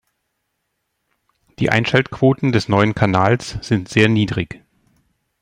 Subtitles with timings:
[1.59, 4.65] Die Einschaltquoten des neuen Kanals sind sehr niedrig.